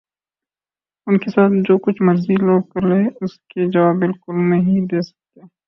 [1.07, 5.01] ان کے ساتھ جو کچھ مرضی لوگ کر لیں اس کے جواب بالکل نہیں دے
[5.01, 5.41] سکتے